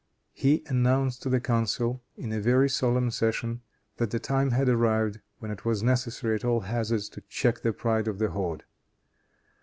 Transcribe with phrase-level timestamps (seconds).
[0.33, 3.61] He announced to the council, in a very solemn session,
[3.97, 7.71] that the time had arrived when it was necessary, at all hazards, to check the
[7.71, 8.63] pride of the horde.